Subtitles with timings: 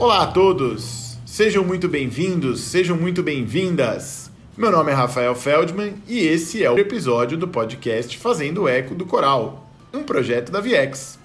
[0.00, 1.18] Olá a todos!
[1.26, 4.30] Sejam muito bem-vindos, sejam muito bem-vindas.
[4.56, 9.04] Meu nome é Rafael Feldman e esse é o episódio do podcast Fazendo Eco do
[9.04, 11.18] Coral, um projeto da Viex.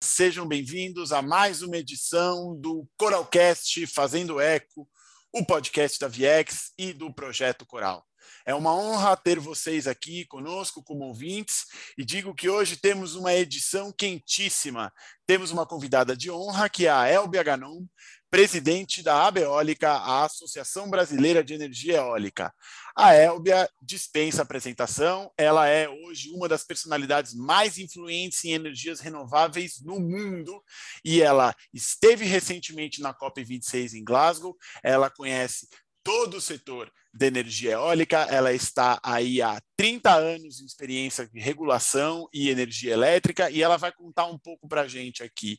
[0.00, 4.88] Sejam bem-vindos a mais uma edição do Coralcast Fazendo Eco,
[5.32, 8.06] o podcast da Viex e do Projeto Coral.
[8.44, 11.66] É uma honra ter vocês aqui conosco como ouvintes
[11.96, 14.92] e digo que hoje temos uma edição quentíssima.
[15.26, 17.84] Temos uma convidada de honra que é a Elbia Ganon,
[18.30, 22.52] presidente da Abeólica, a Associação Brasileira de Energia Eólica.
[22.94, 29.80] A Elbia dispensa apresentação, ela é hoje uma das personalidades mais influentes em energias renováveis
[29.82, 30.62] no mundo
[31.04, 35.68] e ela esteve recentemente na COP26 em Glasgow, ela conhece
[36.06, 41.40] todo o setor de energia eólica, ela está aí há 30 anos de experiência de
[41.40, 45.56] regulação e energia elétrica, e ela vai contar um pouco para a gente aqui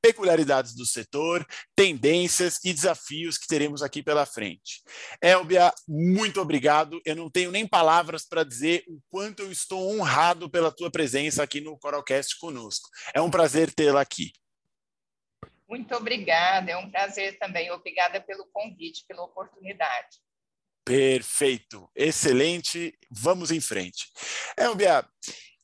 [0.00, 4.80] peculiaridades do setor, tendências e desafios que teremos aqui pela frente.
[5.20, 6.98] Elbia, muito obrigado.
[7.04, 11.42] Eu não tenho nem palavras para dizer o quanto eu estou honrado pela tua presença
[11.42, 12.88] aqui no Coralcast conosco.
[13.14, 14.32] É um prazer tê-la aqui.
[15.70, 17.70] Muito obrigada, é um prazer também.
[17.70, 20.18] Obrigada pelo convite, pela oportunidade.
[20.84, 22.92] Perfeito, excelente.
[23.08, 24.10] Vamos em frente.
[24.58, 25.08] Elbia,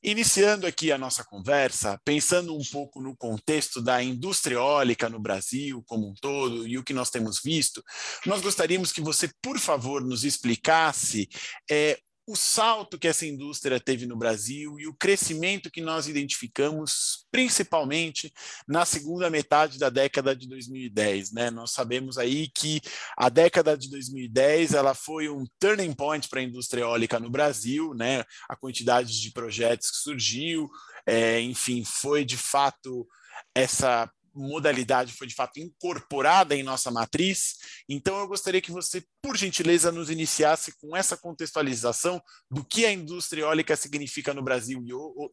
[0.01, 5.83] iniciando aqui a nossa conversa, pensando um pouco no contexto da indústria eólica no Brasil
[5.89, 7.83] como um todo e o que nós temos visto,
[8.25, 11.29] nós gostaríamos que você, por favor, nos explicasse
[11.69, 17.25] é, o salto que essa indústria teve no Brasil e o crescimento que nós identificamos,
[17.31, 18.33] principalmente
[18.67, 21.33] na segunda metade da década de 2010.
[21.33, 21.51] Né?
[21.51, 22.81] Nós sabemos aí que
[23.17, 27.95] a década de 2010 ela foi um turning point para a indústria eólica no Brasil,
[27.95, 28.25] né?
[28.49, 30.69] a quantidade de projetos que surgiu,
[31.07, 33.07] é, enfim, foi de fato
[33.55, 37.55] essa modalidade foi de fato incorporada em nossa matriz.
[37.89, 42.93] Então, eu gostaria que você, por gentileza, nos iniciasse com essa contextualização do que a
[42.93, 44.83] indústria eólica significa no Brasil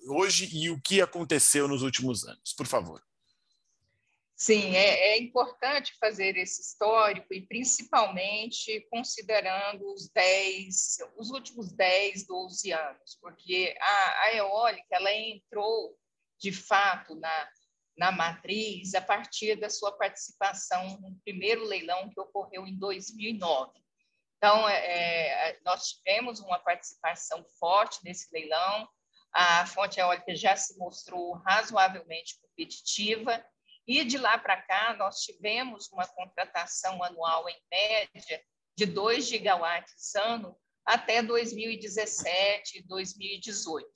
[0.09, 3.01] hoje e o que aconteceu nos últimos anos, por favor.
[4.35, 12.25] Sim, é, é importante fazer esse histórico e principalmente considerando os 10, os últimos 10,
[12.27, 15.97] 12 anos, porque a, a eólica ela entrou
[16.39, 17.49] de fato na
[17.97, 23.71] na matriz a partir da sua participação no primeiro leilão que ocorreu em 2009.
[24.37, 28.89] Então, é, é, nós tivemos uma participação forte nesse leilão,
[29.31, 33.43] a fonte eólica já se mostrou razoavelmente competitiva,
[33.87, 38.43] e de lá para cá nós tivemos uma contratação anual em média
[38.77, 43.87] de 2 gigawatts ano até 2017, 2018.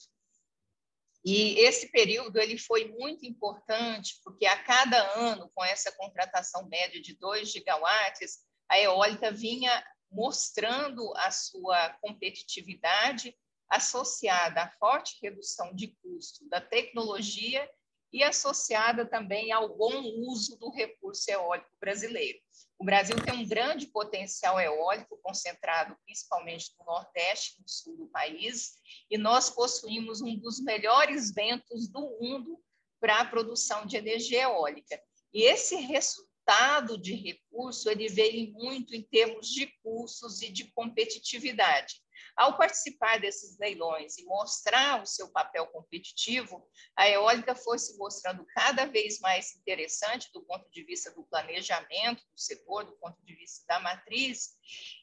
[1.25, 7.01] E esse período ele foi muito importante, porque a cada ano, com essa contratação média
[7.01, 8.39] de 2 gigawatts,
[8.69, 13.35] a eólica vinha mostrando a sua competitividade
[13.69, 17.69] associada à forte redução de custo da tecnologia
[18.13, 22.39] e associada também ao bom uso do recurso eólico brasileiro.
[22.79, 28.07] O Brasil tem um grande potencial eólico concentrado principalmente no Nordeste e no Sul do
[28.07, 28.75] país,
[29.09, 32.61] e nós possuímos um dos melhores ventos do mundo
[32.99, 35.01] para a produção de energia eólica.
[35.33, 42.01] E esse resultado de recurso ele veio muito em termos de custos e de competitividade.
[42.37, 48.45] Ao participar desses leilões e mostrar o seu papel competitivo, a eólica foi se mostrando
[48.53, 53.33] cada vez mais interessante do ponto de vista do planejamento do setor, do ponto de
[53.33, 54.51] vista da matriz.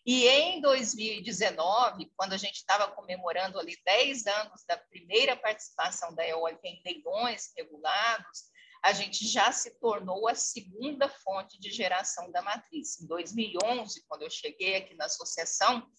[0.07, 6.25] E em 2019, quando a gente estava comemorando ali 10 anos da primeira participação da
[6.25, 12.43] eólica em leilões regulados, a gente já se tornou a segunda fonte de geração da
[12.43, 13.01] matriz.
[13.01, 15.91] Em 2011, quando eu cheguei aqui na associação,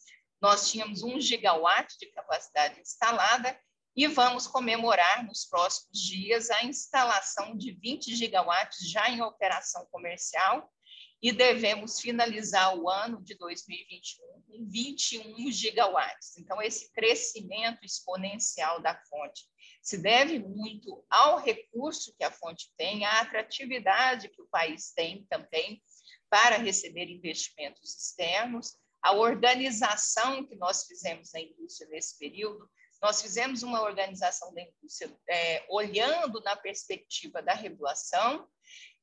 [0.46, 3.60] nós tínhamos um gigawatt de capacidade instalada
[3.96, 10.72] e vamos comemorar nos próximos dias a instalação de 20 gigawatts já em operação comercial
[11.20, 16.38] e devemos finalizar o ano de 2021 com 21 gigawatts.
[16.38, 19.46] Então, esse crescimento exponencial da fonte
[19.82, 25.26] se deve muito ao recurso que a fonte tem, à atratividade que o país tem
[25.28, 25.82] também
[26.30, 32.68] para receber investimentos externos a organização que nós fizemos na indústria nesse período,
[33.00, 38.50] nós fizemos uma organização da indústria é, olhando na perspectiva da regulação,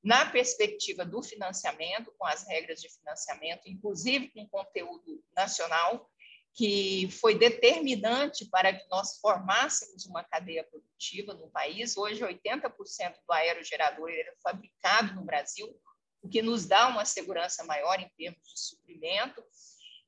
[0.02, 6.10] na perspectiva do financiamento, com as regras de financiamento, inclusive com conteúdo nacional,
[6.52, 11.96] que foi determinante para que nós formássemos uma cadeia produtiva no país.
[11.96, 15.72] Hoje, 80% do aerogerador é fabricado no Brasil,
[16.20, 19.44] o que nos dá uma segurança maior em termos de suprimento,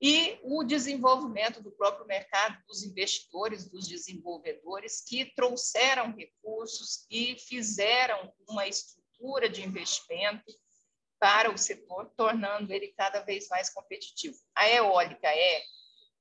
[0.01, 8.33] e o desenvolvimento do próprio mercado, dos investidores, dos desenvolvedores, que trouxeram recursos e fizeram
[8.49, 10.53] uma estrutura de investimento
[11.19, 14.37] para o setor, tornando ele cada vez mais competitivo.
[14.55, 15.63] A eólica é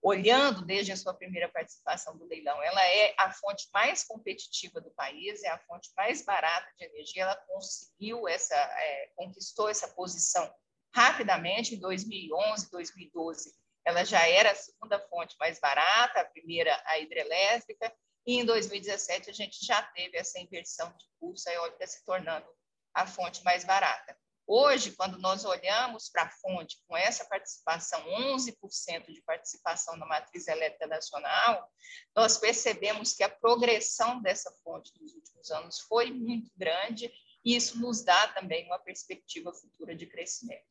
[0.04, 4.92] olhando desde a sua primeira participação do leilão, ela é a fonte mais competitiva do
[4.92, 7.24] país, é a fonte mais barata de energia.
[7.24, 10.54] Ela conseguiu essa, é, conquistou essa posição
[10.94, 13.63] rapidamente em 2011, 2012.
[13.86, 17.94] Ela já era a segunda fonte mais barata, a primeira a hidrelétrica,
[18.26, 22.48] e em 2017 a gente já teve essa inversão de curso, a eólica se tornando
[22.94, 24.18] a fonte mais barata.
[24.46, 28.04] Hoje, quando nós olhamos para a fonte com essa participação,
[28.36, 31.72] 11% de participação na matriz elétrica nacional,
[32.16, 37.12] nós percebemos que a progressão dessa fonte nos últimos anos foi muito grande
[37.44, 40.68] e isso nos dá também uma perspectiva futura de crescimento.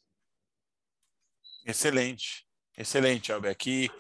[1.65, 3.57] Excelente, excelente, Albert.
[3.57, 3.91] Que,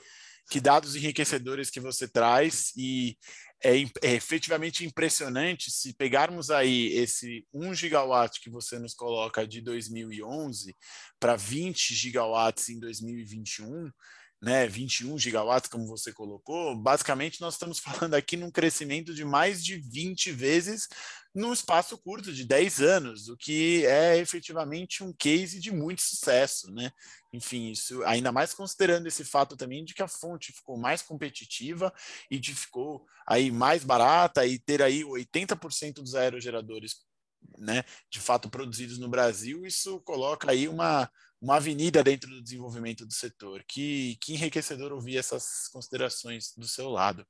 [0.50, 3.16] que dados enriquecedores que você traz e
[3.64, 9.60] é, é, efetivamente impressionante se pegarmos aí esse 1 gigawatt que você nos coloca de
[9.60, 10.74] 2011
[11.20, 13.90] para 20 gigawatts em 2021,
[14.42, 19.64] né, 21 gigawatts, como você colocou, basicamente nós estamos falando aqui num crescimento de mais
[19.64, 20.88] de 20 vezes
[21.34, 26.70] num espaço curto de 10 anos, o que é efetivamente um case de muito sucesso,
[26.70, 26.92] né?
[27.32, 31.90] Enfim, isso ainda mais considerando esse fato também de que a fonte ficou mais competitiva
[32.30, 36.96] e de ficou aí mais barata e ter aí 80% dos aerogeradores
[37.58, 41.10] né, de fato produzidos no Brasil, isso coloca aí uma,
[41.40, 43.64] uma avenida dentro do desenvolvimento do setor.
[43.66, 47.26] Que, que enriquecedor ouvir essas considerações do seu lado.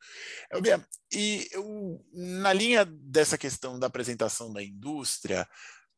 [0.50, 5.48] Elbia, e eu, na linha dessa questão da apresentação da indústria,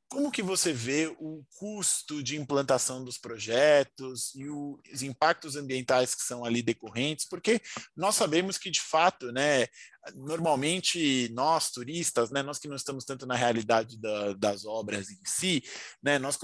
[0.08, 6.22] como que você vê o custo de implantação dos projetos e os impactos ambientais que
[6.22, 7.26] são ali decorrentes?
[7.28, 7.60] Porque
[7.96, 9.66] nós sabemos que, de fato, né,
[10.14, 15.20] normalmente nós, turistas, né, nós que não estamos tanto na realidade da, das obras em
[15.24, 15.62] si,
[16.02, 16.36] né, nós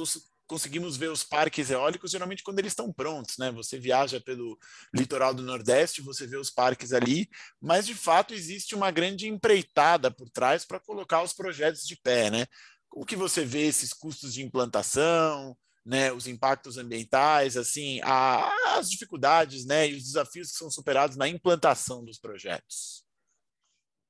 [0.51, 3.53] conseguimos ver os parques eólicos geralmente quando eles estão prontos, né?
[3.53, 4.59] Você viaja pelo
[4.93, 7.29] litoral do Nordeste, você vê os parques ali,
[7.61, 12.31] mas de fato existe uma grande empreitada por trás para colocar os projetos de pé,
[12.33, 12.47] né?
[12.91, 15.57] Como que você vê esses custos de implantação,
[15.87, 21.17] né, os impactos ambientais, assim, a, as dificuldades, né, e os desafios que são superados
[21.17, 23.05] na implantação dos projetos?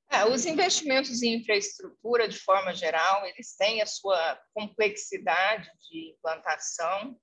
[0.09, 7.17] É, os investimentos em infraestrutura, de forma geral, eles têm a sua complexidade de implantação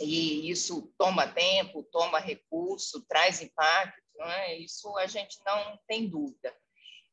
[0.00, 4.58] e isso toma tempo, toma recurso, traz impacto, né?
[4.58, 6.52] isso a gente não tem dúvida.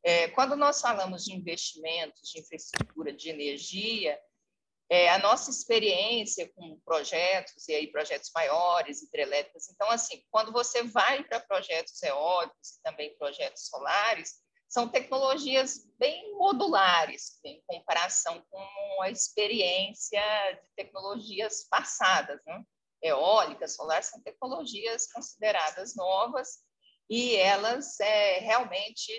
[0.03, 4.19] É, quando nós falamos de investimentos de infraestrutura de energia,
[4.89, 10.83] é, a nossa experiência com projetos, e aí projetos maiores, hidrelétricas, então, assim, quando você
[10.83, 19.01] vai para projetos eólicos e também projetos solares, são tecnologias bem modulares, em comparação com
[19.01, 20.21] a experiência
[20.53, 22.39] de tecnologias passadas.
[22.45, 22.63] Né?
[23.01, 26.59] Eólica, solar, são tecnologias consideradas novas
[27.09, 29.11] e elas é, realmente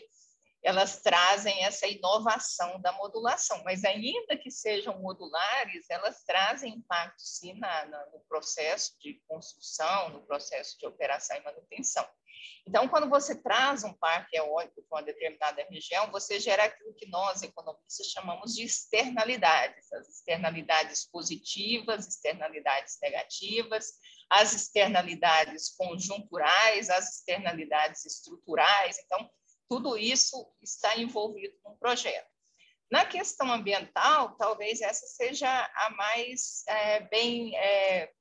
[0.63, 7.55] elas trazem essa inovação da modulação, mas ainda que sejam modulares, elas trazem impacto sim
[7.55, 12.07] na, na, no processo de construção, no processo de operação e manutenção.
[12.67, 17.09] Então, quando você traz um parque eólico para uma determinada região, você gera aquilo que
[17.09, 23.93] nós, economistas, chamamos de externalidades, as externalidades positivas, externalidades negativas,
[24.31, 28.97] as externalidades conjunturais, as externalidades estruturais.
[29.05, 29.29] Então,
[29.73, 32.29] tudo isso está envolvido no projeto.
[32.91, 38.13] Na questão ambiental, talvez essa seja a mais é, bem, é,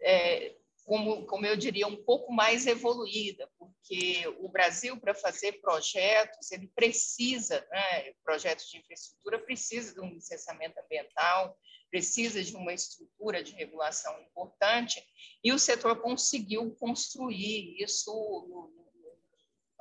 [0.00, 0.56] é,
[0.86, 6.68] como, como eu diria, um pouco mais evoluída, porque o Brasil, para fazer projetos, ele
[6.68, 11.54] precisa, né, projetos de infraestrutura, precisa de um licenciamento ambiental,
[11.90, 15.04] precisa de uma estrutura de regulação importante,
[15.44, 18.10] e o setor conseguiu construir isso
[18.48, 18.83] no,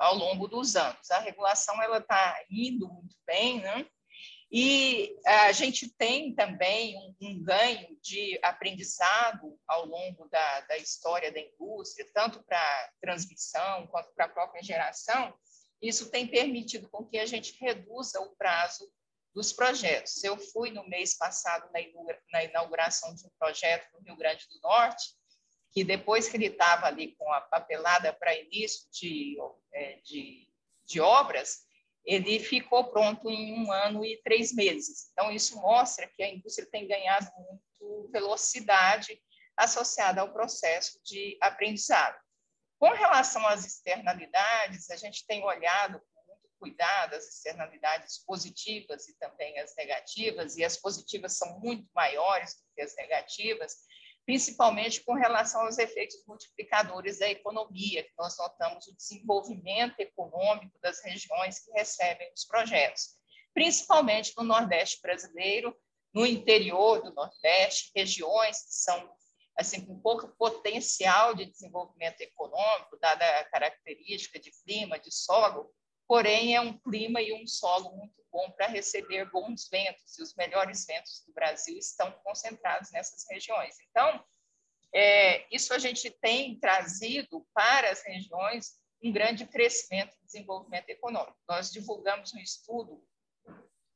[0.04, 1.10] ao longo dos anos.
[1.12, 3.86] A regulação ela está indo muito bem, né?
[4.52, 11.32] E a gente tem também um, um, ganho de aprendizado ao longo da, da história
[11.32, 15.34] da indústria, tanto para transmissão quanto para a própria geração.
[15.82, 18.88] Isso tem permitido com que a gente reduza o prazo
[19.34, 20.24] dos projetos.
[20.24, 21.68] Eu fui no mês passado
[22.32, 25.16] na inauguração de um projeto no Rio Grande do Norte,
[25.74, 29.38] que depois que ele estava ali com a papelada para início de,
[29.74, 30.48] é, de,
[30.86, 31.66] de obras,
[32.06, 35.10] ele ficou pronto em um ano e três meses.
[35.12, 39.20] Então, isso mostra que a indústria tem ganhado muito velocidade
[39.58, 42.18] associada ao processo de aprendizado.
[42.78, 49.18] Com relação às externalidades, a gente tem olhado com muito cuidado as externalidades positivas e
[49.18, 53.78] também as negativas, e as positivas são muito maiores do que as negativas,
[54.26, 61.04] principalmente com relação aos efeitos multiplicadores da economia, que nós notamos o desenvolvimento econômico das
[61.04, 63.18] regiões que recebem os projetos,
[63.54, 65.76] principalmente no Nordeste brasileiro,
[66.14, 69.14] no interior do Nordeste, regiões que são
[69.58, 75.72] assim com pouco potencial de desenvolvimento econômico, dada a característica de clima, de solo,
[76.08, 80.34] porém é um clima e um solo muito bom para receber bons ventos, e os
[80.34, 83.78] melhores ventos do Brasil estão concentrados nessas regiões.
[83.90, 84.26] Então,
[84.94, 91.38] é, isso a gente tem trazido para as regiões um grande crescimento e desenvolvimento econômico.
[91.48, 93.06] Nós divulgamos um estudo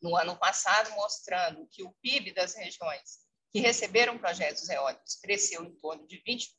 [0.01, 5.74] no ano passado mostrando que o PIB das regiões que receberam projetos eólicos cresceu em
[5.77, 6.51] torno de 20%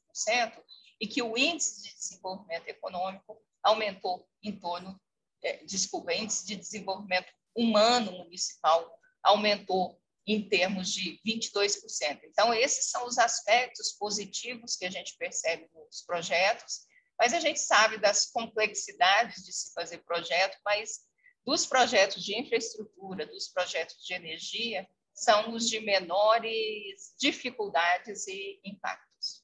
[1.01, 4.99] e que o índice de desenvolvimento econômico aumentou em torno,
[5.43, 8.89] é, desculpa, índice de desenvolvimento humano municipal
[9.23, 12.21] aumentou em termos de 22%.
[12.25, 16.87] Então, esses são os aspectos positivos que a gente percebe nos projetos,
[17.19, 21.01] mas a gente sabe das complexidades de se fazer projeto, mas
[21.45, 29.43] dos projetos de infraestrutura, dos projetos de energia, são os de menores dificuldades e impactos.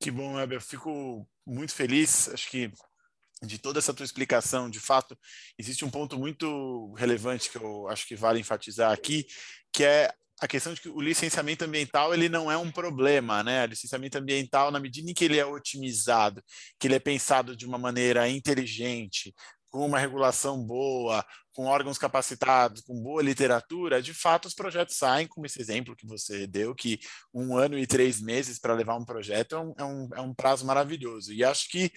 [0.00, 0.60] Que bom, Weber.
[0.60, 2.28] Fico muito feliz.
[2.28, 2.72] Acho que
[3.42, 5.16] de toda essa tua explicação, de fato,
[5.58, 9.26] existe um ponto muito relevante que eu acho que vale enfatizar aqui,
[9.72, 13.64] que é a questão de que o licenciamento ambiental ele não é um problema, né?
[13.64, 16.42] O licenciamento ambiental, na medida em que ele é otimizado,
[16.78, 19.34] que ele é pensado de uma maneira inteligente,
[19.70, 25.26] com uma regulação boa, com órgãos capacitados, com boa literatura, de fato os projetos saem,
[25.26, 27.00] como esse exemplo que você deu, que
[27.34, 30.34] um ano e três meses para levar um projeto é um, é um, é um
[30.34, 31.32] prazo maravilhoso.
[31.32, 31.90] E acho que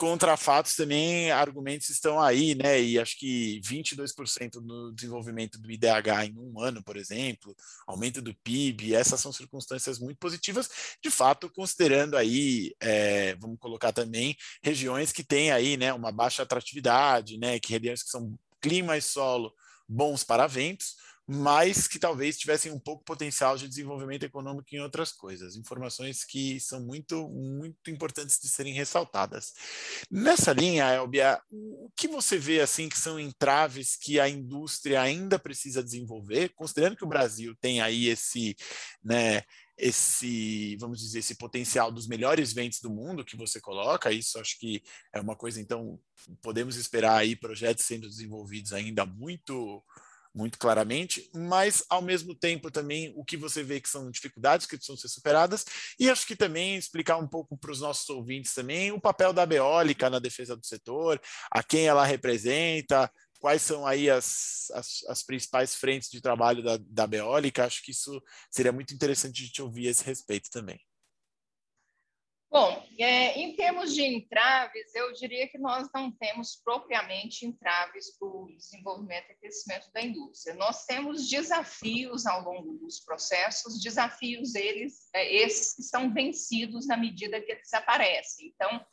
[0.00, 2.80] contra fatos também argumentos estão aí, né?
[2.80, 7.54] E acho que 22% no desenvolvimento do IDH em um ano, por exemplo,
[7.86, 10.70] aumento do PIB, essas são circunstâncias muito positivas,
[11.04, 16.42] de fato, considerando aí, é, vamos colocar também regiões que têm aí, né, uma baixa
[16.42, 17.60] atratividade, né?
[17.60, 19.52] Que regiões que são clima e solo
[19.86, 20.96] bons para ventos,
[21.32, 25.54] mas que talvez tivessem um pouco potencial de desenvolvimento econômico em outras coisas.
[25.54, 29.54] Informações que são muito, muito importantes de serem ressaltadas.
[30.10, 35.38] Nessa linha, Elbia, o que você vê assim que são entraves que a indústria ainda
[35.38, 38.56] precisa desenvolver, considerando que o Brasil tem aí esse,
[39.00, 39.44] né,
[39.78, 44.58] esse, vamos dizer, esse potencial dos melhores ventos do mundo que você coloca, isso acho
[44.58, 44.82] que
[45.12, 45.96] é uma coisa, então,
[46.42, 49.80] podemos esperar aí projetos sendo desenvolvidos ainda muito
[50.34, 54.76] muito claramente, mas ao mesmo tempo também o que você vê que são dificuldades que
[54.76, 55.64] precisam ser superadas,
[55.98, 59.44] e acho que também explicar um pouco para os nossos ouvintes também o papel da
[59.44, 61.20] beólica na defesa do setor,
[61.50, 63.10] a quem ela representa,
[63.40, 67.90] quais são aí as, as, as principais frentes de trabalho da, da beólica, acho que
[67.90, 70.78] isso seria muito interessante de te ouvir a esse respeito também.
[72.52, 78.26] Bom, é, em termos de entraves, eu diria que nós não temos propriamente entraves para
[78.26, 80.56] o desenvolvimento e crescimento da indústria.
[80.56, 86.96] Nós temos desafios ao longo dos processos, desafios eles, é, esses que são vencidos na
[86.96, 88.48] medida que eles aparecem.
[88.48, 88.84] Então,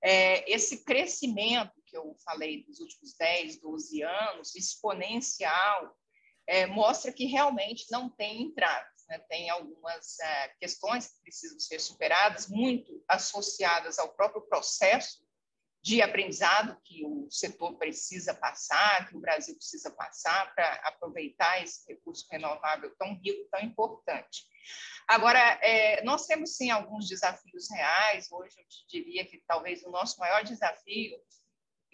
[0.00, 5.98] é, esse crescimento que eu falei dos últimos 10, 12 anos, exponencial,
[6.46, 11.78] é, mostra que realmente não tem entrave né, tem algumas é, questões que precisam ser
[11.80, 15.24] superadas, muito associadas ao próprio processo
[15.84, 21.86] de aprendizado que o setor precisa passar, que o Brasil precisa passar para aproveitar esse
[21.86, 24.46] recurso renovável tão rico, tão importante.
[25.06, 28.32] Agora, é, nós temos sim alguns desafios reais.
[28.32, 31.18] Hoje eu te diria que talvez o nosso maior desafio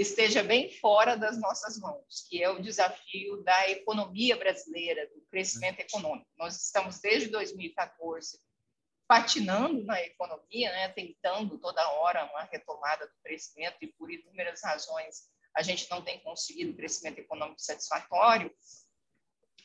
[0.01, 5.81] esteja bem fora das nossas mãos, que é o desafio da economia brasileira, do crescimento
[5.81, 6.27] econômico.
[6.39, 8.41] Nós estamos desde 2014
[9.07, 15.29] patinando na economia, né, tentando toda hora uma retomada do crescimento e por inúmeras razões
[15.55, 18.55] a gente não tem conseguido crescimento econômico satisfatório.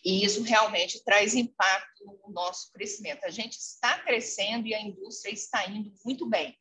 [0.03, 3.23] E isso realmente traz impacto no nosso crescimento.
[3.23, 6.57] A gente está crescendo e a indústria está indo muito bem.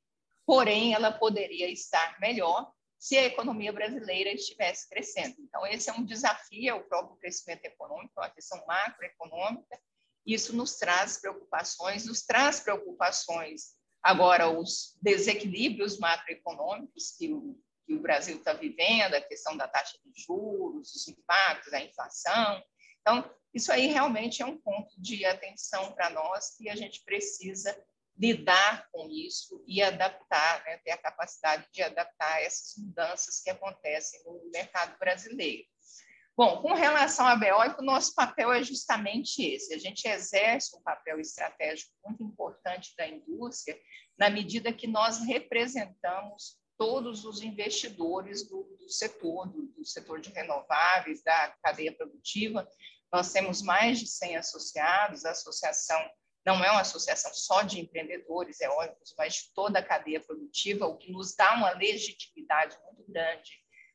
[0.47, 2.71] Porém, ela poderia estar melhor
[3.05, 5.37] se a economia brasileira estivesse crescendo.
[5.39, 9.79] Então, esse é um desafio, o próprio crescimento econômico, a questão macroeconômica.
[10.27, 18.01] Isso nos traz preocupações, nos traz preocupações Agora, os desequilíbrios macroeconômicos que o, que o
[18.01, 22.63] Brasil está vivendo, a questão da taxa de juros, os impactos da inflação.
[23.01, 27.75] Então, isso aí realmente é um ponto de atenção para nós e a gente precisa
[28.17, 34.23] lidar com isso e adaptar, né, ter a capacidade de adaptar essas mudanças que acontecem
[34.25, 35.65] no mercado brasileiro.
[36.37, 39.73] Bom, com relação à BEOIC, o nosso papel é justamente esse.
[39.73, 43.79] A gente exerce um papel estratégico muito importante da indústria,
[44.19, 50.31] na medida que nós representamos todos os investidores do, do setor, do, do, setor de
[50.31, 52.69] renováveis, da cadeia produtiva.
[53.13, 56.01] Nós temos mais de 100 associados, a associação
[56.45, 60.97] não é uma associação só de empreendedores eólicos, mas de toda a cadeia produtiva, o
[60.97, 63.53] que nos dá uma legitimidade muito grande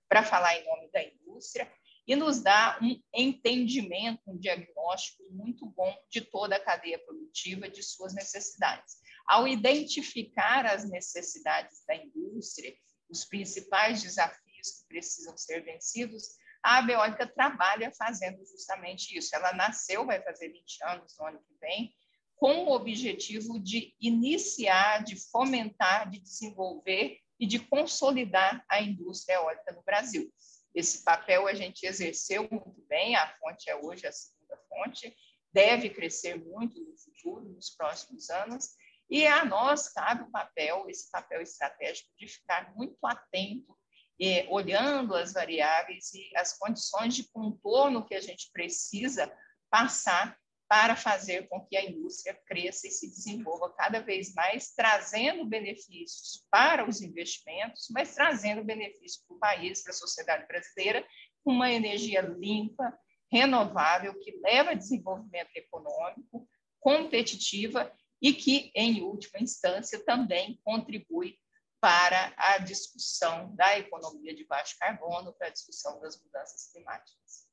[0.08, 1.72] para falar em nome da indústria
[2.08, 7.84] e nos dá um entendimento, um diagnóstico muito bom de toda a cadeia produtiva, de
[7.84, 8.98] suas necessidades.
[9.28, 12.76] Ao identificar as necessidades da indústria,
[13.08, 16.30] os principais desafios que precisam ser vencidos,
[16.64, 19.36] a Abeólica trabalha fazendo justamente isso.
[19.36, 21.94] Ela nasceu, vai fazer 20 anos no ano que vem,
[22.40, 29.74] com o objetivo de iniciar, de fomentar, de desenvolver e de consolidar a indústria eólica
[29.74, 30.34] no Brasil.
[30.74, 35.14] Esse papel a gente exerceu muito bem, a fonte é hoje a segunda fonte,
[35.52, 38.70] deve crescer muito no futuro, nos próximos anos,
[39.10, 43.78] e a nós cabe o papel, esse papel estratégico, de ficar muito atento,
[44.22, 49.30] eh, olhando as variáveis e as condições de contorno que a gente precisa
[49.70, 50.38] passar
[50.70, 56.46] para fazer com que a indústria cresça e se desenvolva cada vez mais, trazendo benefícios
[56.52, 61.04] para os investimentos, mas trazendo benefícios para o país, para a sociedade brasileira,
[61.44, 62.96] com uma energia limpa,
[63.32, 66.48] renovável, que leva a desenvolvimento econômico,
[66.80, 71.36] competitiva e que, em última instância, também contribui
[71.82, 77.49] para a discussão da economia de baixo carbono, para a discussão das mudanças climáticas.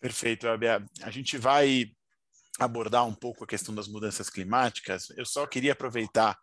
[0.00, 0.46] Perfeito.
[1.02, 1.90] A gente vai
[2.58, 5.10] abordar um pouco a questão das mudanças climáticas.
[5.16, 6.38] Eu só queria aproveitar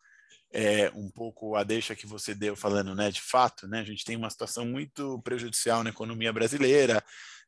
[0.53, 4.03] é, um pouco a deixa que você deu falando, né, de fato, né, a gente
[4.03, 7.03] tem uma situação muito prejudicial na economia brasileira,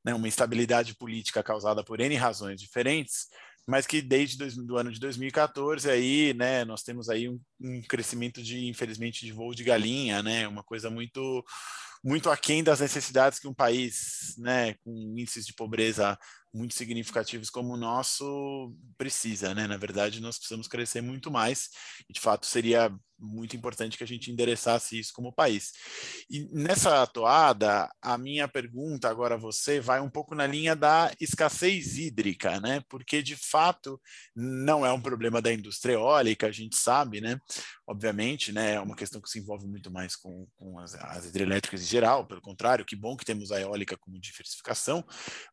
[0.05, 3.27] né, uma instabilidade política causada por N razões diferentes,
[3.67, 7.81] mas que desde dois, do ano de 2014 aí, né, nós temos aí um, um
[7.81, 11.43] crescimento de, infelizmente, de voo de galinha, né, uma coisa muito
[12.03, 16.17] muito aquém das necessidades que um país né, com índices de pobreza
[16.53, 19.65] muito significativos como o nosso precisa, né?
[19.65, 21.69] Na verdade, nós precisamos crescer muito mais
[22.07, 25.71] e, de fato, seria muito importante que a gente endereçasse isso como país.
[26.29, 31.11] E nessa toada, a minha pergunta agora a você vai um pouco na linha da
[31.19, 32.83] escassez hídrica, né?
[32.89, 33.99] Porque de fato
[34.35, 37.39] não é um problema da indústria eólica, a gente sabe, né?
[37.87, 38.73] Obviamente, né?
[38.73, 42.25] É uma questão que se envolve muito mais com, com as, as hidrelétricas geral.
[42.25, 45.03] Pelo contrário, que bom que temos a eólica como diversificação,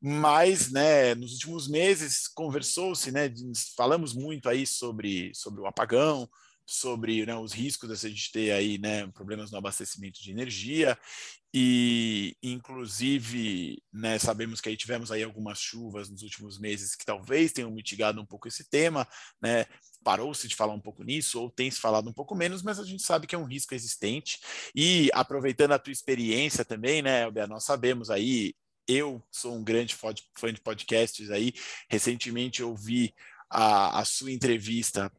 [0.01, 1.15] mas, né?
[1.15, 3.33] Nos últimos meses conversou-se, né?
[3.77, 6.29] Falamos muito aí sobre sobre o apagão
[6.71, 10.97] sobre né, os riscos de a gente ter aí né, problemas no abastecimento de energia
[11.53, 17.53] e inclusive né, sabemos que aí tivemos aí algumas chuvas nos últimos meses que talvez
[17.53, 19.07] tenham mitigado um pouco esse tema,
[19.43, 19.67] né?
[20.05, 22.85] Parou-se de falar um pouco nisso ou tem se falado um pouco menos, mas a
[22.85, 24.39] gente sabe que é um risco existente
[24.75, 28.55] e aproveitando a tua experiência também, né, Elbia, nós sabemos aí
[28.87, 31.53] eu sou um grande fã de podcasts aí.
[31.89, 33.15] Recentemente ouvi
[33.49, 35.13] a, a sua entrevista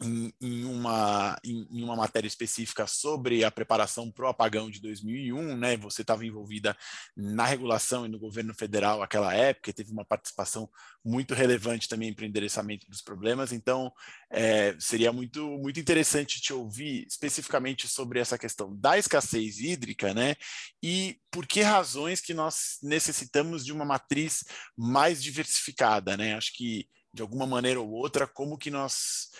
[0.00, 5.76] em, uma, em, uma matéria específica sobre a preparação para o apagão de 2001, né?
[5.78, 6.76] Você estava envolvida
[7.16, 10.70] na regulação e no governo federal naquela época, teve uma participação
[11.04, 13.52] muito relevante também para o endereçamento dos problemas.
[13.52, 13.92] Então,
[14.30, 20.36] é, seria muito, muito interessante te ouvir especificamente sobre essa questão da escassez hídrica, né?
[20.80, 24.44] E por que razões que nós necessitamos de uma matriz
[24.76, 26.34] mais diversificada, né?
[26.36, 29.30] Acho que de alguma maneira ou outra, como que nós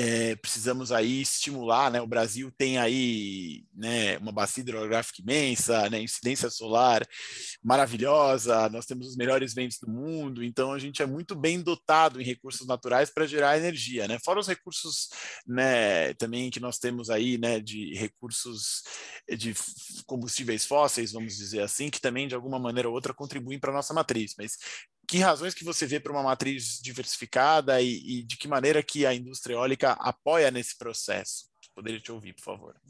[0.00, 2.00] é, precisamos aí estimular, né?
[2.00, 7.04] O Brasil tem aí né, uma bacia hidrográfica imensa, né, incidência solar
[7.60, 12.20] maravilhosa, nós temos os melhores ventos do mundo, então a gente é muito bem dotado
[12.20, 14.20] em recursos naturais para gerar energia, né?
[14.24, 15.08] Fora os recursos,
[15.44, 18.84] né, também que nós temos aí, né, de recursos
[19.36, 19.52] de
[20.06, 23.74] combustíveis fósseis, vamos dizer assim, que também de alguma maneira ou outra contribuem para a
[23.74, 24.56] nossa matriz, mas
[25.08, 29.06] que razões que você vê para uma matriz diversificada e, e, de que maneira que
[29.06, 31.48] a indústria eólica apoia nesse processo?
[31.74, 32.80] Poderia te ouvir, por favor.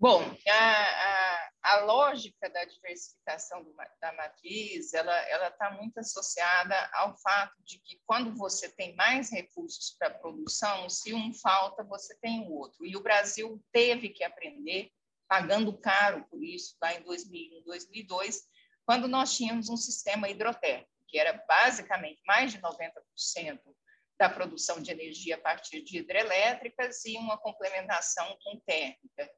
[0.00, 7.16] Bom, a, a, a lógica da diversificação do, da matriz, ela está muito associada ao
[7.18, 12.40] fato de que quando você tem mais recursos para produção, se um falta, você tem
[12.40, 12.86] o outro.
[12.86, 14.90] E o Brasil teve que aprender,
[15.28, 18.42] pagando caro por isso, lá em 2001, 2002,
[18.86, 23.60] quando nós tínhamos um sistema hidrotérmico, que era basicamente mais de 90%
[24.18, 29.30] da produção de energia a partir de hidrelétricas e uma complementação com térmica.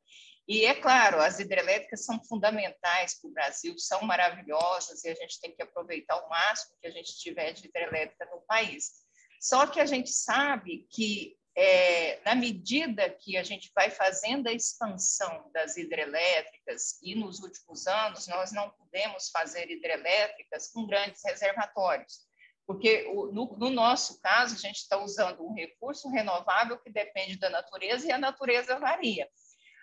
[0.47, 5.41] E é claro, as hidrelétricas são fundamentais para o Brasil, são maravilhosas e a gente
[5.41, 8.93] tem que aproveitar o máximo que a gente tiver de hidrelétrica no país.
[9.41, 14.53] Só que a gente sabe que, é, na medida que a gente vai fazendo a
[14.53, 22.27] expansão das hidrelétricas, e nos últimos anos nós não podemos fazer hidrelétricas com grandes reservatórios,
[22.67, 27.51] porque no, no nosso caso a gente está usando um recurso renovável que depende da
[27.51, 29.29] natureza e a natureza varia.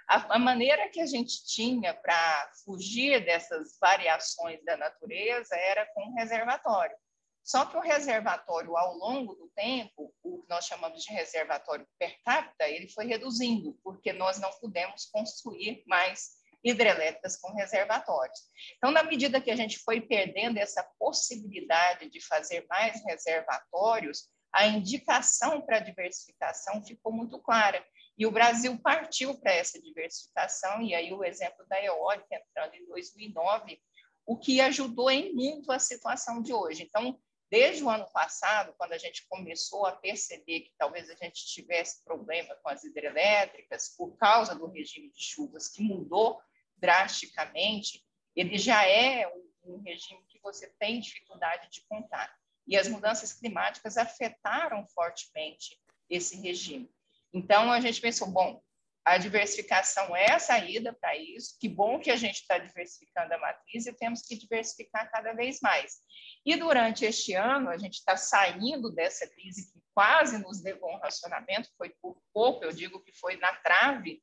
[0.10, 6.13] A, a maneira que a gente tinha para fugir dessas variações da natureza era com
[6.15, 6.95] reservatório.
[7.43, 12.21] Só que o reservatório, ao longo do tempo, o que nós chamamos de reservatório per
[12.23, 18.39] capita, ele foi reduzindo, porque nós não pudemos construir mais hidrelétricas com reservatórios.
[18.77, 24.67] Então, na medida que a gente foi perdendo essa possibilidade de fazer mais reservatórios, a
[24.67, 27.84] indicação para a diversificação ficou muito clara.
[28.17, 32.86] E o Brasil partiu para essa diversificação, e aí o exemplo da eólica entrando em
[32.86, 33.82] 2009,
[34.25, 36.84] o que ajudou em muito a situação de hoje.
[36.84, 37.19] Então,
[37.52, 42.02] desde o ano passado, quando a gente começou a perceber que talvez a gente tivesse
[42.02, 46.42] problema com as hidrelétricas por causa do regime de chuvas que mudou
[46.78, 48.02] drasticamente,
[48.34, 49.28] ele já é
[49.66, 52.34] um, regime que você tem dificuldade de contar.
[52.66, 55.78] E as mudanças climáticas afetaram fortemente
[56.10, 56.90] esse regime.
[57.34, 58.64] Então, a gente pensou, bom,
[59.04, 63.38] a diversificação é a saída para isso, que bom que a gente está diversificando a
[63.40, 65.98] matriz e temos que diversificar cada vez mais.
[66.46, 71.00] E durante este ano, a gente está saindo dessa crise que quase nos levou um
[71.00, 74.22] racionamento, foi por pouco, eu digo que foi na trave,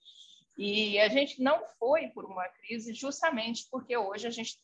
[0.57, 4.59] e a gente não foi por uma crise justamente porque hoje a gente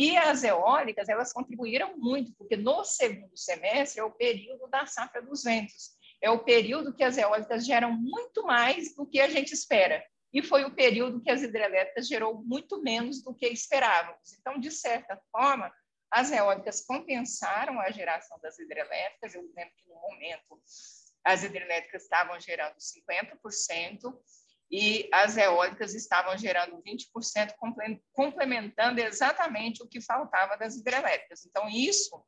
[0.00, 5.20] E as eólicas, elas contribuíram muito, porque no segundo semestre é o período da safra
[5.20, 5.90] dos ventos.
[6.22, 10.02] É o período que as eólicas geram muito mais do que a gente espera.
[10.32, 14.32] E foi o período que as hidrelétricas gerou muito menos do que esperávamos.
[14.40, 15.70] Então, de certa forma,
[16.10, 19.34] as eólicas compensaram a geração das hidrelétricas.
[19.34, 20.62] Eu lembro que, no momento,
[21.22, 24.18] as hidrelétricas estavam gerando 50%,
[24.70, 27.54] e as eólicas estavam gerando 20%,
[28.12, 31.44] complementando exatamente o que faltava das hidrelétricas.
[31.44, 32.24] Então, isso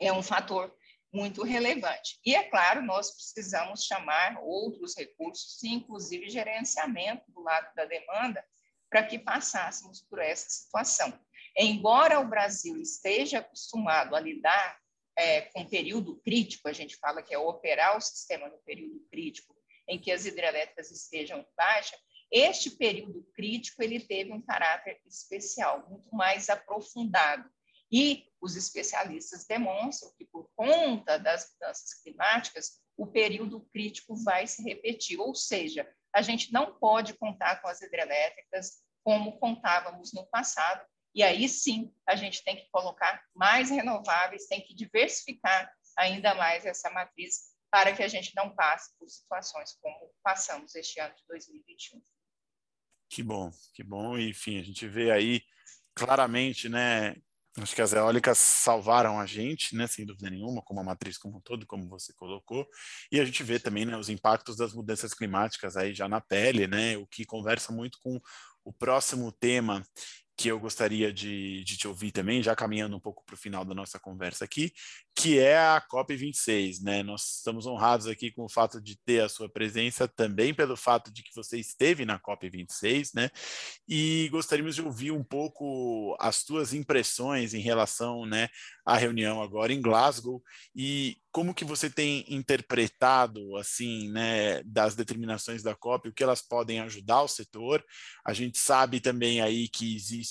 [0.00, 0.74] é um fator
[1.12, 2.18] muito relevante.
[2.24, 8.42] E, é claro, nós precisamos chamar outros recursos, inclusive gerenciamento do lado da demanda,
[8.88, 11.12] para que passássemos por essa situação.
[11.56, 14.80] Embora o Brasil esteja acostumado a lidar
[15.16, 19.54] é, com período crítico, a gente fala que é operar o sistema no período crítico,
[19.88, 21.96] em que as hidrelétricas estejam baixa,
[22.30, 27.48] este período crítico ele teve um caráter especial, muito mais aprofundado.
[27.90, 34.62] E os especialistas demonstram que, por conta das mudanças climáticas, o período crítico vai se
[34.62, 40.86] repetir, ou seja, a gente não pode contar com as hidrelétricas como contávamos no passado,
[41.14, 46.64] e aí sim a gente tem que colocar mais renováveis, tem que diversificar ainda mais
[46.64, 51.22] essa matriz para que a gente não passe por situações como passamos este ano de
[51.26, 52.02] 2021.
[53.08, 54.18] Que bom, que bom.
[54.18, 55.42] Enfim, a gente vê aí
[55.94, 57.16] claramente, né?
[57.58, 61.38] Acho que as eólicas salvaram a gente, né, sem dúvida nenhuma, como a matriz como
[61.38, 62.66] um todo, como você colocou.
[63.10, 66.66] E a gente vê também né, os impactos das mudanças climáticas aí já na pele,
[66.66, 68.18] né, o que conversa muito com
[68.64, 69.86] o próximo tema
[70.36, 73.64] que eu gostaria de, de te ouvir também, já caminhando um pouco para o final
[73.64, 74.72] da nossa conversa aqui,
[75.14, 77.02] que é a COP26, né?
[77.02, 81.12] Nós estamos honrados aqui com o fato de ter a sua presença, também pelo fato
[81.12, 83.30] de que você esteve na COP26, né?
[83.86, 88.48] E gostaríamos de ouvir um pouco as tuas impressões em relação, né,
[88.84, 90.42] à reunião agora em Glasgow
[90.74, 96.42] e como que você tem interpretado, assim, né, das determinações da COP, o que elas
[96.42, 97.82] podem ajudar o setor?
[98.24, 100.21] A gente sabe também aí que existe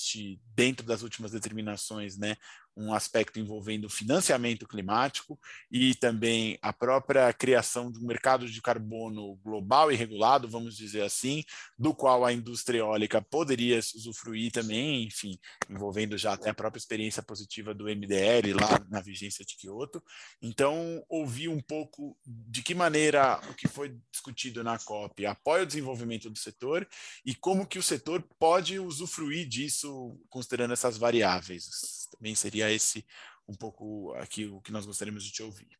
[0.54, 2.36] dentro das últimas determinações, né,
[2.76, 5.38] um aspecto envolvendo financiamento climático
[5.70, 11.02] e também a própria criação de um mercado de carbono global e regulado, vamos dizer
[11.02, 11.44] assim,
[11.78, 17.22] do qual a indústria eólica poderia usufruir também, enfim, envolvendo já até a própria experiência
[17.22, 20.02] positiva do MDL lá na vigência de Kyoto.
[20.40, 25.66] Então, ouvi um pouco de que maneira o que foi discutido na COP apoia o
[25.66, 26.86] desenvolvimento do setor
[27.24, 32.01] e como que o setor pode usufruir disso considerando essas variáveis.
[32.16, 33.06] Também seria esse
[33.48, 35.78] um pouco aqui o que nós gostaríamos de te ouvir.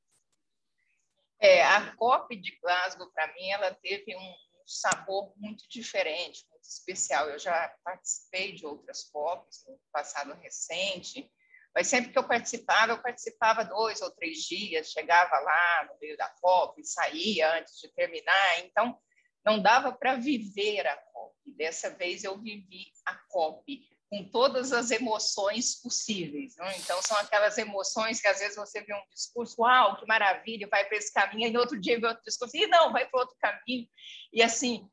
[1.40, 4.34] É, a COP de Glasgow, para mim, ela teve um
[4.66, 7.28] sabor muito diferente, muito especial.
[7.28, 11.30] Eu já participei de outras COPs no passado recente,
[11.74, 16.16] mas sempre que eu participava, eu participava dois ou três dias, chegava lá no meio
[16.16, 18.98] da COP saía antes de terminar, então
[19.44, 21.34] não dava para viver a COP.
[21.56, 26.54] Dessa vez eu vivi a COP com todas as emoções possíveis.
[26.58, 26.70] Não?
[26.72, 30.84] Então, são aquelas emoções que às vezes você vê um discurso, uau, que maravilha, vai
[30.84, 33.88] para esse caminho, e outro dia vê outro discurso, e não, vai para outro caminho.
[34.30, 34.86] E assim,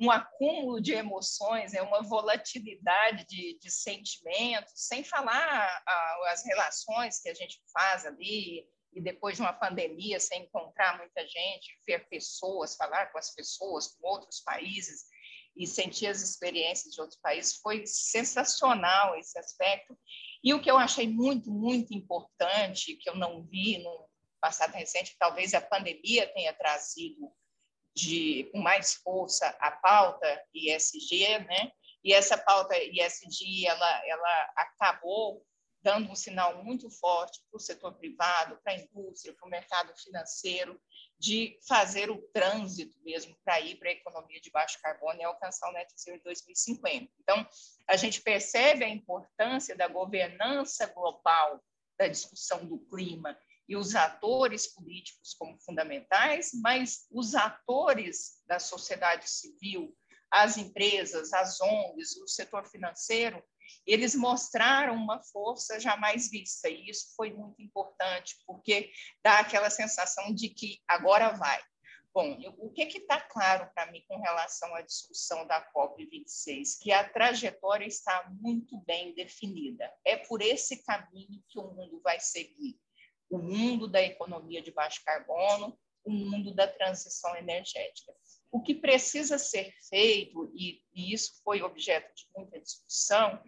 [0.00, 5.82] um, acúmulo de emoções, é uma volatilidade de, de sentimentos, sem falar
[6.28, 11.26] as relações que a gente faz ali, e depois de uma pandemia, sem encontrar muita
[11.26, 15.06] gente, ver pessoas, falar com as pessoas, com outros países,
[15.58, 19.98] e sentir as experiências de outros países, foi sensacional esse aspecto.
[20.42, 24.08] E o que eu achei muito, muito importante, que eu não vi no
[24.40, 27.32] passado recente, talvez a pandemia tenha trazido
[27.96, 31.72] de, com mais força a pauta ISG, né?
[32.04, 35.44] E essa pauta ISG, ela, ela acabou
[35.82, 39.96] dando um sinal muito forte para o setor privado, para a indústria, para o mercado
[39.96, 40.80] financeiro,
[41.18, 45.68] de fazer o trânsito mesmo para ir para a economia de baixo carbono e alcançar
[45.68, 47.10] o net zero em 2050.
[47.20, 47.48] Então,
[47.88, 51.62] a gente percebe a importância da governança global
[51.98, 53.36] da discussão do clima
[53.68, 59.94] e os atores políticos como fundamentais, mas os atores da sociedade civil,
[60.30, 63.42] as empresas, as ONGs, o setor financeiro,
[63.86, 68.90] eles mostraram uma força jamais vista, e isso foi muito importante, porque
[69.22, 71.60] dá aquela sensação de que agora vai.
[72.12, 76.78] Bom, o que está claro para mim com relação à discussão da COP26?
[76.80, 79.88] Que a trajetória está muito bem definida.
[80.04, 82.76] É por esse caminho que o mundo vai seguir.
[83.30, 88.12] O mundo da economia de baixo carbono, o mundo da transição energética.
[88.50, 93.40] O que precisa ser feito, e, e isso foi objeto de muita discussão,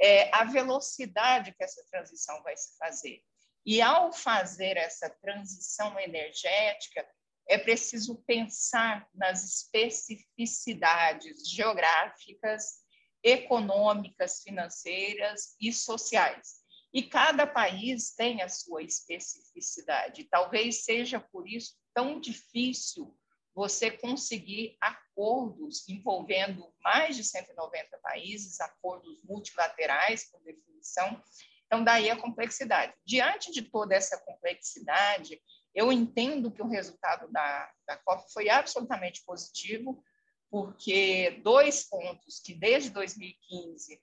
[0.00, 3.22] é a velocidade que essa transição vai se fazer.
[3.64, 7.06] E ao fazer essa transição energética,
[7.48, 12.84] é preciso pensar nas especificidades geográficas,
[13.22, 16.56] econômicas, financeiras e sociais.
[16.92, 20.24] E cada país tem a sua especificidade.
[20.24, 23.16] Talvez seja por isso tão difícil
[23.56, 31.18] você conseguir acordos envolvendo mais de 190 países, acordos multilaterais, por definição.
[31.64, 32.92] Então, daí a complexidade.
[33.02, 35.40] Diante de toda essa complexidade,
[35.74, 40.04] eu entendo que o resultado da, da COP foi absolutamente positivo,
[40.50, 44.02] porque dois pontos que desde 2015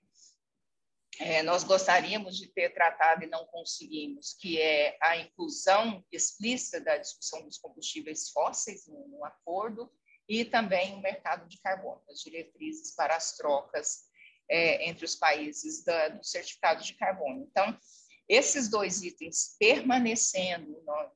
[1.20, 6.96] é, nós gostaríamos de ter tratado e não conseguimos, que é a inclusão explícita da
[6.96, 9.90] discussão dos combustíveis fósseis no, no acordo
[10.28, 14.04] e também o mercado de carbono, as diretrizes para as trocas
[14.48, 17.46] é, entre os países da, do certificado de carbono.
[17.50, 17.78] Então,
[18.28, 21.10] esses dois itens permanecendo no,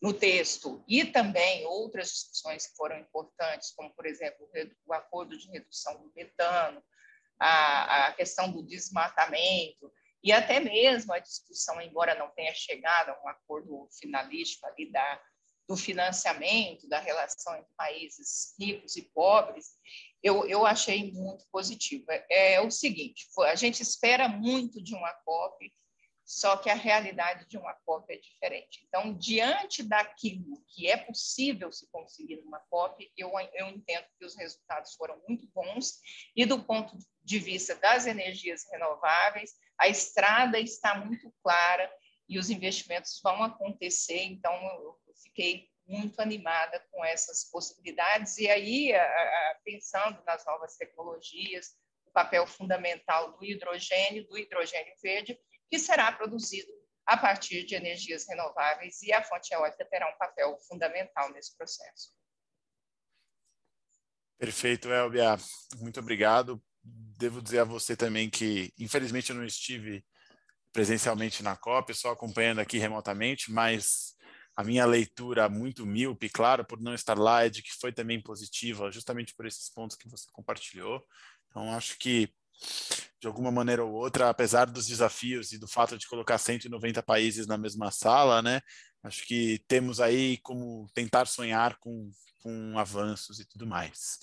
[0.00, 4.48] no texto e também outras discussões que foram importantes, como, por exemplo,
[4.86, 6.82] o acordo de redução do metano,
[7.38, 13.24] a, a questão do desmatamento e até mesmo a discussão, embora não tenha chegado a
[13.24, 15.22] um acordo finalístico ali da,
[15.68, 19.66] do financiamento, da relação entre países ricos e pobres,
[20.22, 22.04] eu, eu achei muito positivo.
[22.08, 25.72] É, é o seguinte, a gente espera muito de uma COP,
[26.28, 28.84] só que a realidade de uma COP é diferente.
[28.86, 34.36] Então, diante daquilo que é possível se conseguir numa COP, eu, eu entendo que os
[34.36, 35.98] resultados foram muito bons,
[36.36, 41.90] e do ponto de vista das energias renováveis, a estrada está muito clara
[42.28, 48.92] e os investimentos vão acontecer, então eu fiquei muito animada com essas possibilidades, e aí,
[49.64, 51.68] pensando nas novas tecnologias,
[52.04, 55.38] o papel fundamental do hidrogênio, do hidrogênio verde,
[55.70, 56.70] que será produzido
[57.06, 62.12] a partir de energias renováveis e a fonte eólica terá um papel fundamental nesse processo.
[64.38, 65.36] Perfeito, Elbia.
[65.78, 66.62] Muito obrigado.
[66.82, 70.04] Devo dizer a você também que, infelizmente, eu não estive
[70.72, 74.14] presencialmente na COP, só acompanhando aqui remotamente, mas
[74.54, 78.20] a minha leitura muito míope, claro, por não estar lá, é de que foi também
[78.20, 81.04] positiva, justamente por esses pontos que você compartilhou.
[81.48, 82.32] Então, acho que,
[83.20, 87.46] de alguma maneira ou outra, apesar dos desafios e do fato de colocar 190 países
[87.46, 88.60] na mesma sala, né,
[89.02, 92.10] acho que temos aí como tentar sonhar com,
[92.42, 94.18] com avanços e tudo mais.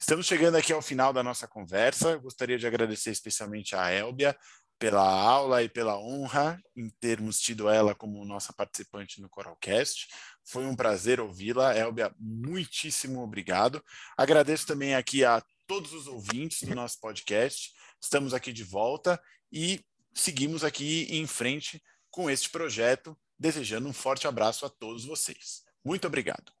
[0.00, 2.16] Estamos chegando aqui ao final da nossa conversa.
[2.16, 4.36] gostaria de agradecer especialmente a Elbia
[4.78, 10.06] pela aula e pela honra em termos tido ela como nossa participante no Coralcast.
[10.44, 11.76] Foi um prazer ouvi-la.
[11.76, 13.82] Elbia, muitíssimo obrigado.
[14.16, 17.72] Agradeço também aqui a todos os ouvintes do nosso podcast.
[18.00, 19.20] Estamos aqui de volta
[19.52, 19.84] e
[20.14, 25.64] seguimos aqui em frente com este projeto, desejando um forte abraço a todos vocês.
[25.84, 26.52] Muito obrigado.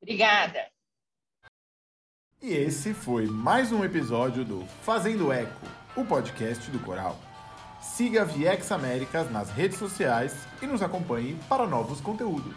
[0.00, 0.70] Obrigada.
[2.42, 7.18] E esse foi mais um episódio do Fazendo Eco o podcast do Coral.
[7.82, 12.54] Siga a Viex Américas nas redes sociais e nos acompanhe para novos conteúdos.